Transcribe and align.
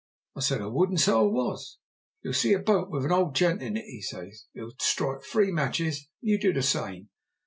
I 0.35 0.39
said 0.39 0.61
I 0.61 0.65
would, 0.65 0.89
and 0.89 0.99
so 0.99 1.27
I 1.27 1.31
was. 1.31 1.77
'You'll 2.23 2.33
see 2.33 2.53
a 2.53 2.57
boat 2.57 2.85
there 2.85 2.89
with 3.01 3.05
an 3.05 3.11
old 3.11 3.35
gent 3.35 3.61
in 3.61 3.77
it,' 3.77 3.85
says 4.01 4.45
he. 4.51 4.59
'He'll 4.59 4.71
strike 4.79 5.21
three 5.21 5.51
matches, 5.51 6.09
and 6.23 6.29
you 6.31 6.39
do 6.39 6.51
the 6.53 6.63
same. 6.63 7.09